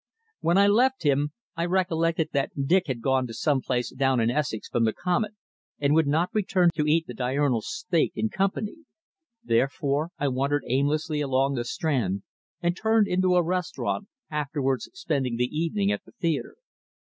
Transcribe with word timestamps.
When 0.39 0.57
I 0.57 0.65
left 0.65 1.03
him 1.03 1.31
I 1.55 1.63
recollected 1.65 2.29
that 2.33 2.65
Dick 2.65 2.87
had 2.87 3.03
gone 3.03 3.27
to 3.27 3.35
some 3.35 3.61
place 3.61 3.91
down 3.93 4.19
in 4.19 4.31
Essex 4.31 4.67
for 4.67 4.79
the 4.79 4.93
Comet, 4.93 5.33
and 5.77 5.93
would 5.93 6.07
not 6.07 6.33
return 6.33 6.71
to 6.73 6.87
eat 6.87 7.05
the 7.05 7.13
diurnal 7.13 7.61
steak 7.61 8.13
in 8.15 8.29
company. 8.29 8.77
Therefore 9.43 10.09
I 10.17 10.27
wandered 10.29 10.63
aimlessly 10.67 11.21
along 11.21 11.53
the 11.53 11.63
Strand, 11.65 12.23
and 12.63 12.75
turned 12.75 13.07
into 13.07 13.35
a 13.35 13.43
restaurant, 13.43 14.07
afterwards 14.31 14.89
spending 14.95 15.35
the 15.35 15.55
evening 15.55 15.91
at 15.91 16.03
the 16.03 16.13
theatre. 16.13 16.55